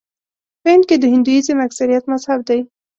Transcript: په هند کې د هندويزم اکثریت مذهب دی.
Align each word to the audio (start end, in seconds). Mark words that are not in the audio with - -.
په 0.61 0.67
هند 0.73 0.83
کې 0.89 0.95
د 0.99 1.03
هندويزم 1.13 1.57
اکثریت 1.67 2.03
مذهب 2.11 2.39
دی. 2.47 2.59